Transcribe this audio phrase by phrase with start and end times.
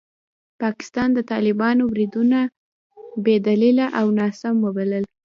[0.61, 2.39] پاکستان د طالبانو بریدونه
[3.23, 5.03] بې دلیله او ناسم وبلل.